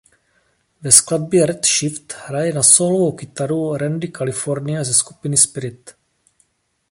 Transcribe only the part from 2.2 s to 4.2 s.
hraje na sólovou kytaru Randy